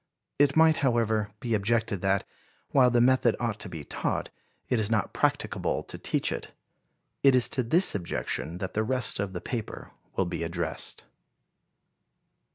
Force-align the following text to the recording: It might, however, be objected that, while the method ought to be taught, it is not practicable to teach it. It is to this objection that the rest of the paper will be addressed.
It 0.39 0.55
might, 0.55 0.77
however, 0.77 1.29
be 1.39 1.53
objected 1.53 2.01
that, 2.01 2.23
while 2.69 2.89
the 2.89 2.99
method 2.99 3.35
ought 3.39 3.59
to 3.59 3.69
be 3.69 3.83
taught, 3.83 4.31
it 4.67 4.79
is 4.79 4.89
not 4.89 5.13
practicable 5.13 5.83
to 5.83 5.99
teach 5.99 6.31
it. 6.31 6.47
It 7.21 7.35
is 7.35 7.47
to 7.49 7.61
this 7.61 7.93
objection 7.93 8.57
that 8.57 8.73
the 8.73 8.81
rest 8.83 9.19
of 9.19 9.33
the 9.33 9.41
paper 9.41 9.91
will 10.15 10.25
be 10.25 10.41
addressed. 10.41 11.03